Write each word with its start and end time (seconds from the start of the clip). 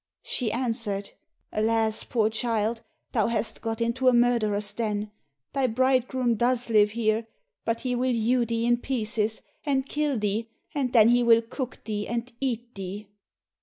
She 0.23 0.51
answered, 0.51 1.11
'Alas 1.53 2.03
poor 2.03 2.31
child, 2.31 2.81
thou 3.11 3.27
hast 3.27 3.61
got 3.61 3.81
into 3.81 4.07
a 4.07 4.13
murderer's 4.13 4.73
den, 4.73 5.11
thy 5.53 5.67
bridegroom 5.67 6.33
does 6.37 6.71
live 6.71 6.89
here, 6.97 7.27
but 7.65 7.81
he 7.81 7.93
will 7.93 8.09
hew 8.13 8.43
thee 8.43 8.65
in 8.65 8.77
pieces, 8.77 9.43
and 9.63 9.87
kill 9.87 10.17
thee, 10.17 10.49
and 10.73 10.91
then 10.91 11.09
he 11.09 11.21
will 11.21 11.43
cook 11.43 11.83
thee, 11.83 12.07
and 12.07 12.33
eat 12.41 12.73
thee. 12.73 13.09